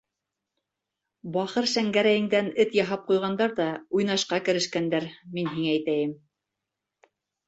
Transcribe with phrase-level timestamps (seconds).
[1.33, 3.67] Бахыр Шәңгәрәйендән эт яһап ҡуйғандар ҙа
[3.99, 5.05] уйнашҡа керешкәндәр,
[5.37, 6.17] мин һиңә әйтәйем!